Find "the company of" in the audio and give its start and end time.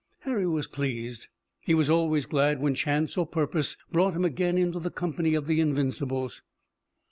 4.79-5.45